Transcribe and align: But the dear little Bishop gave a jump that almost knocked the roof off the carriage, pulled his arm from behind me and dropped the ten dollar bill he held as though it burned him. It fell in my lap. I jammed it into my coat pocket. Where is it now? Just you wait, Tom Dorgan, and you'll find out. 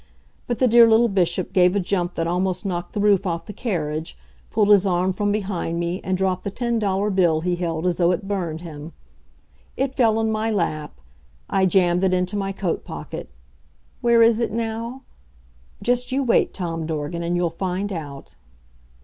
But 0.47 0.57
the 0.57 0.67
dear 0.67 0.89
little 0.89 1.09
Bishop 1.09 1.53
gave 1.53 1.75
a 1.75 1.79
jump 1.79 2.15
that 2.15 2.25
almost 2.25 2.65
knocked 2.65 2.93
the 2.93 2.99
roof 2.99 3.27
off 3.27 3.45
the 3.45 3.53
carriage, 3.53 4.17
pulled 4.49 4.69
his 4.69 4.83
arm 4.87 5.13
from 5.13 5.31
behind 5.31 5.79
me 5.79 6.01
and 6.03 6.17
dropped 6.17 6.43
the 6.43 6.49
ten 6.49 6.79
dollar 6.79 7.11
bill 7.11 7.41
he 7.41 7.55
held 7.57 7.85
as 7.85 7.97
though 7.97 8.09
it 8.09 8.27
burned 8.27 8.61
him. 8.61 8.93
It 9.77 9.93
fell 9.93 10.19
in 10.19 10.31
my 10.31 10.49
lap. 10.49 10.99
I 11.51 11.67
jammed 11.67 12.03
it 12.03 12.15
into 12.15 12.35
my 12.35 12.51
coat 12.51 12.83
pocket. 12.83 13.29
Where 14.01 14.23
is 14.23 14.39
it 14.39 14.51
now? 14.51 15.03
Just 15.83 16.11
you 16.11 16.23
wait, 16.23 16.51
Tom 16.51 16.87
Dorgan, 16.87 17.21
and 17.21 17.35
you'll 17.35 17.51
find 17.51 17.93
out. 17.93 18.33